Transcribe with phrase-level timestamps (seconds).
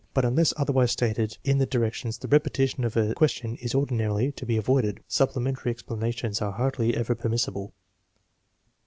[0.15, 4.47] But unless otherwise stated in the directions, the repetition of a question is ordinarily to
[4.47, 5.01] be avoided.
[5.07, 7.71] Supplementary explanations are hardly ever permissible.